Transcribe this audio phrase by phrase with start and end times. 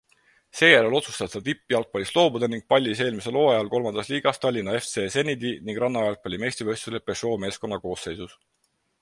[0.59, 5.81] Seejärel otsustas ta tippjalgpallist loobuda ning pallis eelmisel hooajal III liigas Tallinna FC Zenidi ning
[5.85, 8.37] rannajalgpalli meistrivõistlustel Peugeot' meeskonna koosseisus.